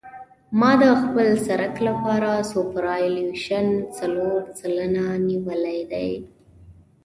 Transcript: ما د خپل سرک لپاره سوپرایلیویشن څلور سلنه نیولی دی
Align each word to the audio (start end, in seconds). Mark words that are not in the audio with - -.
ما 0.59 0.71
د 0.81 0.83
خپل 1.01 1.27
سرک 1.47 1.75
لپاره 1.87 2.31
سوپرایلیویشن 2.51 3.67
څلور 3.97 4.37
سلنه 4.59 5.05
نیولی 5.27 5.79
دی 5.91 6.09